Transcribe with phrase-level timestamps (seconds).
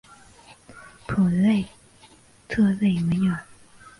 [1.05, 1.63] 普雷
[2.47, 3.45] 特勒维尔。